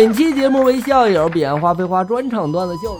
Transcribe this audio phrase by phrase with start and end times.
[0.00, 2.96] 本期节目为校友彼岸花非花专场段子秀。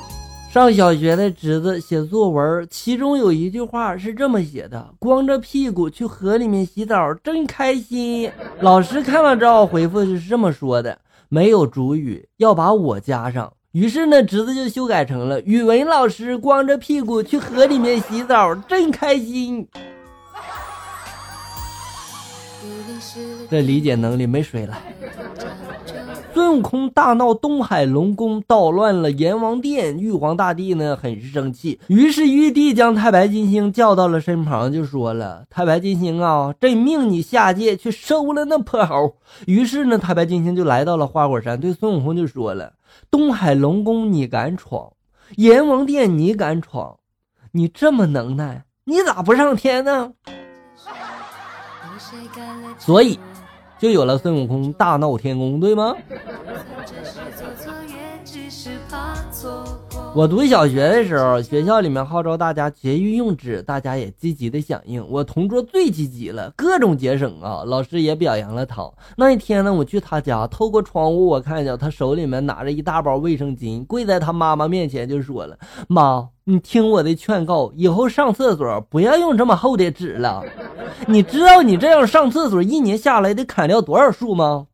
[0.50, 8.28] 上小学的侄子写作文，其中有一句话是这么写的：“光着屁股去河里面洗澡，真开心。”
[8.62, 10.98] 老师看了之后回复是这么说的
[11.30, 19.68] ：“没有主语，要把我加上。”于是呢，侄子就修改成了：“语文老师光着屁股去河里面洗澡，真开心。
[23.48, 24.76] ”这理解能力没水了。
[26.34, 29.98] 孙悟空大闹东海龙宫，捣乱了阎王殿。
[29.98, 31.80] 玉皇大帝呢，很是生气。
[31.88, 42.74] 于是玉帝将太白金星叫到了身旁，就说了：“太白金星啊，朕命你下界去收了那泼猴。”于是呢，太白金星就来到了花果山，对孙悟空就说了
[43.10, 44.92] ：“东海龙宫你敢闯，
[45.36, 46.98] 阎王殿你敢闯，
[47.52, 50.12] 你这么能耐，你咋不上天呢？”
[52.78, 53.18] 所以。
[53.78, 55.94] 就有了孙悟空大闹天宫，对吗？
[60.14, 65.06] 我读小学的时候，学校里面号召大家节约用纸，大家也积极的响应。
[65.08, 68.90] 我同桌最积极了，各种节省啊，老师也表扬了他。
[69.16, 80.42] 那一天呢，我去他家，透过窗户，我看见他手里面拿着一大包卫生巾，跪在他妈妈面前就说了：“妈，你听我的劝告，以后上厕所不要用这么厚的纸了。
[81.06, 84.66] 你知道你这样上厕所一年下来得砍掉多少树吗？”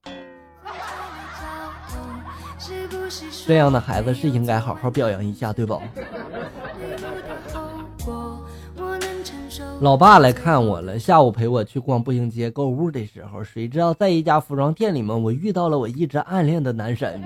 [3.47, 5.81] 这样的孩子是应该好好表扬一下，对不？
[9.81, 17.21] 老爸来看我了，下午陪我去逛步行街购物的时候，谁知道在一家服装店里面，我遇到了我一直暗恋的男神。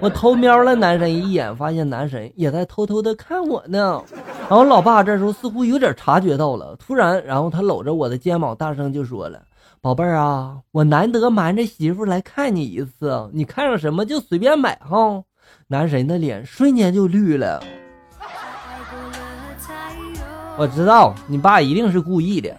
[0.00, 4.02] 我偷瞄了男神一眼，发现男神也在偷偷的看我呢。
[4.48, 9.40] 然后老爸这时候似乎有点察觉到了，突然，然后他搂着我的肩膀，大声就说了
[9.80, 15.22] ：“宝贝儿啊，我难得瞒着媳妇来看你一次，你看上什么就随便买哈。”
[15.68, 17.62] 男神的脸瞬间就绿了。
[20.58, 22.56] 我知道你爸一定是故意的。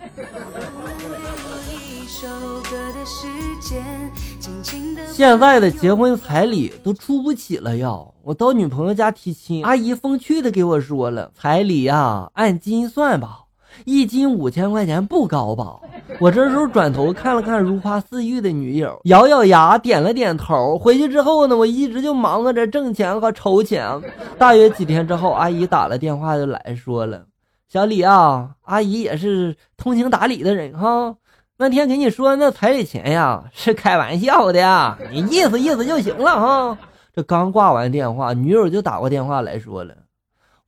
[5.12, 7.90] 现在的结婚彩礼都出不起了呀！
[8.24, 13.42] 我到女朋友家提亲，阿姨风趣的给我说了，彩礼呀按斤算吧。
[13.86, 15.80] 一斤五千块钱不高吧？
[16.20, 20.78] 我这时候转头看了看如花似玉的女友，咬咬牙点了点头。
[20.78, 24.02] 回去之后呢，我一直就忙活着挣钱和筹钱。
[24.38, 27.24] 大约几天之后，阿姨打了电话就来说了
[27.72, 31.16] ：“小李啊，阿姨也是通情达理的人哈。
[31.58, 36.78] 那天给你说那彩礼钱呀，是开玩笑的，你意思意思就行了哈。”
[37.14, 39.94] 这刚挂完电话，女友就打过电话来说了。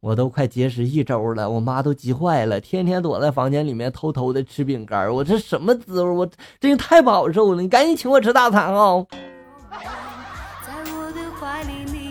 [0.04, 5.10] 我都快节食一周了，我妈都急坏了，天天躲在房间里面偷偷的吃饼干。
[5.10, 6.10] 我这什么滋味？
[6.10, 7.62] 我真是太不好受了！
[7.62, 9.06] 你赶紧请我吃大餐啊！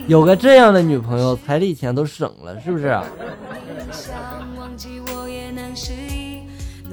[0.07, 2.99] 有个这样的女朋友，彩礼钱都省了，是不是？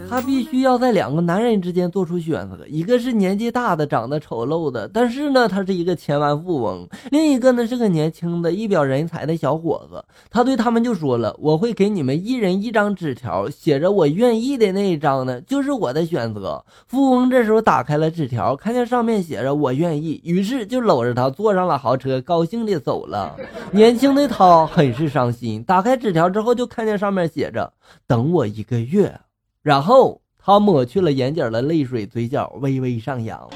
[0.09, 10.03] 他必须要在两个男人之间做出选择，一个是年纪大的、长得丑陋的，但是呢，他是一个千万富翁；另一个呢，是个年轻的、一表人才的小伙子。
[10.31, 23.35] 他对他们就说了：“我会给你们一人一张纸条，写着我愿意的那一张呢，就是我的选择。”富翁这时候打开了纸条，看见上面写着“我愿意”，于是就搂着他坐上了豪车，高兴的走了。
[23.71, 27.71] 年轻的他很是伤心，打开纸条之后，就看见上面写着
[28.07, 29.13] ：“等我一个月。”
[29.61, 33.49] 然后他抹去了眼角的泪水，嘴角微微上扬。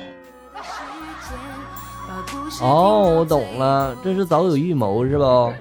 [2.61, 5.53] 哦，我懂了，这是早有预谋是不？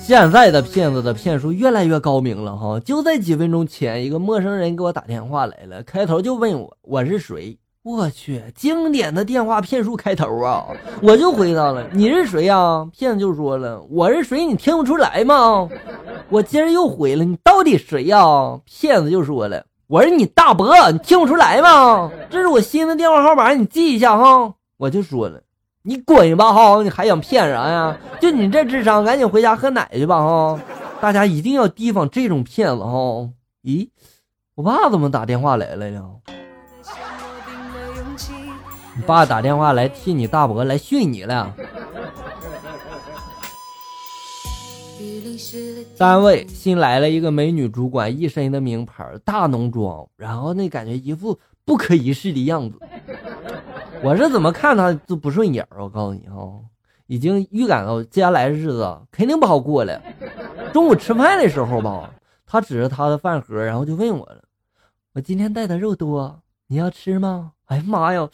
[0.00, 2.80] 现在的骗子的骗术越来越高明了哈！
[2.80, 7.56] 就在几分钟前，一个陌生人给我打电话来了，开头就问我我是谁。
[7.84, 10.66] 我去，经典的电话骗术开头啊！
[11.02, 14.46] 我就回答了：“你是谁呀？”骗子就说了：“我是谁？
[14.46, 15.68] 你听不出来吗？”
[16.30, 18.22] 我接着又回了：“你到底谁呀？”
[18.64, 22.08] 骗子就说了：“我是你大伯，你听不出来吗？
[22.30, 25.42] 这是我新的电话号码，你记一下哈。”我就说了
[25.82, 26.80] ：“你滚吧哈！
[26.84, 27.98] 你还想骗啥呀？
[28.20, 30.60] 就你这智商，赶紧回家喝奶去吧哈！
[31.00, 33.28] 大家一定要提防这种骗子哈！
[33.64, 33.88] 咦，
[34.54, 36.08] 我爸怎么打电话来了呢？
[38.94, 41.54] 你爸打电话来替你大伯来训你了。
[45.96, 52.78] 单位新来了一个美女主管，一身的名牌，大浓妆，然后那感觉一副不可一世的样子。
[54.02, 56.60] 我是怎么看她都不顺眼我告诉你哈，
[57.06, 60.00] 已经预感到接下来的日子肯定不好过了。
[60.72, 62.10] 中午吃饭的时候吧，
[62.44, 64.42] 她指着她的饭盒，然后就问我了
[65.14, 68.28] ：“我今天带的肉多，你要吃吗？”哎呀妈呀！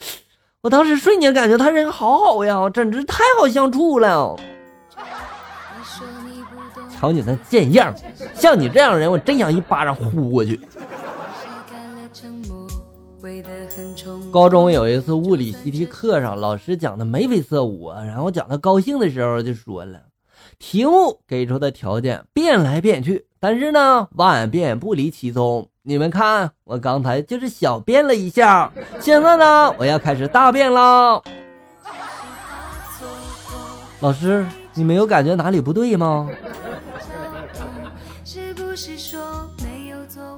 [0.61, 4.35] 我当时瞬间感觉他人好好呀，简直太好相处了。
[6.91, 7.95] 瞧你那贱样，
[8.35, 10.59] 像你这样的人，我真想一巴掌呼过去。
[14.33, 20.01] 高中有一次物理习题课上，老师讲的眉飞色舞，然后讲他高兴的时候就说了，
[20.57, 25.68] 题目给出的条件变来变去，但是呢万变不离其宗。
[25.83, 31.23] 你们看，我刚才就是小便了一下，现在呢我要开始大便了。
[34.01, 36.29] 老师，你没有感觉哪里不对吗？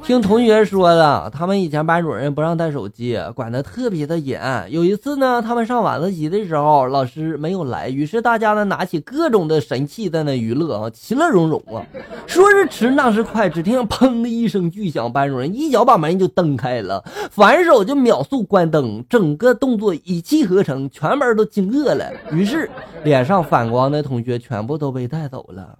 [0.04, 4.42] 听同学说的，他们以前班主任不让带手机，管得特别的严。
[4.70, 11.86] 有一次呢，他们上晚自习的时候，老师没有来，于是大家呢拿起各种的神器在那娱乐啊，其乐融融啊。
[12.28, 22.12] 说是迟，那是快，只听砰的一声巨响，班主任一脚把门就蹬开了，反手就秒速关灯，整个动作一气呵成，全班都惊愕了。
[22.32, 22.70] 于是
[23.04, 25.78] 脸上反光的同学全部都被带走了。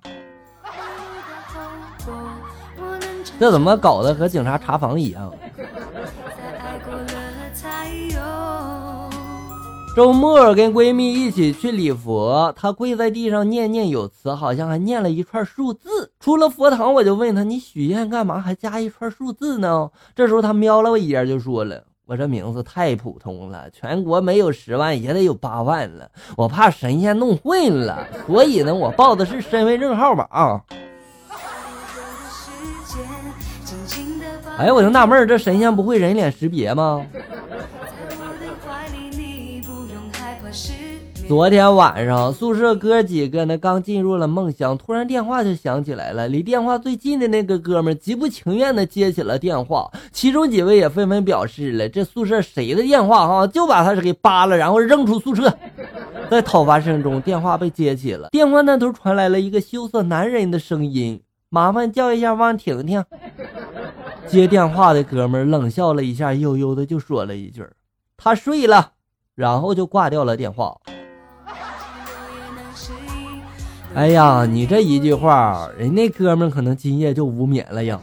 [3.42, 5.34] 这怎么搞得和警察查房一样？
[9.96, 16.12] 周末跟闺蜜一起去礼佛，她跪在地上念念有词，好像还念了一串数字。
[16.20, 26.08] 出了佛堂，我就问她：“你许愿干嘛还加一串数字呢？”这时候她瞄了我一眼，就说了：“我这名字太普通了，全国没有十万也得有八万了，
[26.38, 30.62] 我怕神仙弄混了，所以呢，我报的是身份证号码。”
[34.58, 37.06] 哎呀，我就纳闷儿，这神仙不会人脸识别吗？
[41.28, 46.28] 昨天晚上宿舍哥几个呢，刚进入了梦乡，突然电话就响起来了。
[46.28, 55.58] 离电话最近的那个哥们极不情愿的接起了电话，其中几位也纷纷表示了，这宿舍谁的电话哈，就把他是给扒了，然后扔出宿舍。
[56.30, 63.04] 在讨伐声中，电话被接起了，电话那头传来了一个羞涩男人的声音：“麻烦叫一下汪婷婷。”
[64.32, 67.68] 接电话的哥们冷笑了一下，悠悠的就说了一句
[68.16, 68.94] ：“他睡了。”
[69.36, 70.74] 然后就挂掉了电话。
[73.94, 78.00] 哎呀，你这一句话，人那哥们可能今夜就无眠了呀。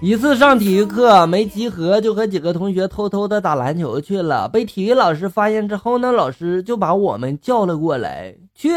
[0.00, 4.48] 一次上体育课没集合，就和几个同学偷偷的打篮球去了。
[4.48, 8.70] 被体育老师发现之后呢，老师就把我们叫了过来，去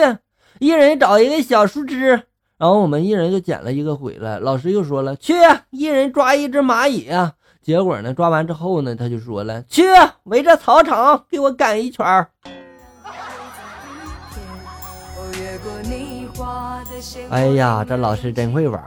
[0.60, 2.22] 一人找一个小树枝。
[2.64, 5.34] 然后我们一人就捡了一个回来，老师又说了，去
[5.70, 7.34] 一人抓一只蚂蚁啊！
[7.62, 9.84] 结果呢，抓完之后呢，他就说了，去
[10.24, 12.30] 围着操场给我赶一圈儿。
[17.30, 18.82] 哎呀，这老师真会玩。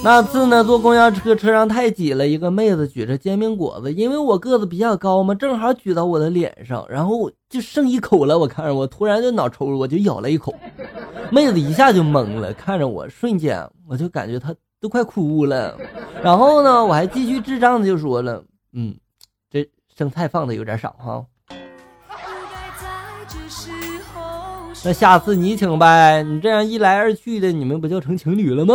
[0.00, 8.38] 那次呢，坐公交车，车上太挤了，一个妹子举着煎饼果子，因为我个子比较高嘛，正好举到我的脸上，然后就剩一口了。
[8.38, 10.54] 我看着我，突然就脑抽，我就咬了一口，
[11.30, 15.76] 妹子一下就懵了，看着我，瞬间我就感觉她都快哭了。
[16.22, 18.42] 然后呢，我还继续智障的就说了，
[18.72, 18.94] 嗯，
[19.50, 21.24] 这生菜放的有点少哈。
[24.84, 28.74] 那下次你请呗，你这样一来二去的，你们不就成情侣了吗？